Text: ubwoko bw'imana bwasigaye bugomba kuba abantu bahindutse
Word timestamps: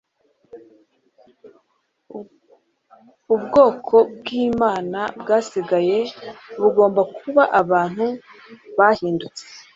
ubwoko 3.35 3.95
bw'imana 4.15 4.99
bwasigaye 5.21 5.97
bugomba 6.61 7.01
kuba 7.17 7.43
abantu 7.61 8.05
bahindutse 8.77 9.43